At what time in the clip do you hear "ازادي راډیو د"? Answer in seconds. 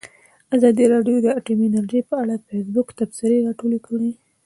0.55-1.27